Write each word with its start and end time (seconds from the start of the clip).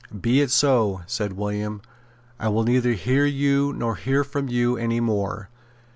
"Be 0.19 0.41
it 0.41 0.49
so," 0.49 1.01
said 1.05 1.33
William. 1.33 1.79
"I 2.39 2.49
will 2.49 2.63
neither 2.63 2.93
hear 2.93 3.27
you 3.27 3.71
nor 3.71 3.97
hear 3.97 4.23
from 4.23 4.47
you 4.49 4.75
any 4.75 4.99
more." 4.99 5.49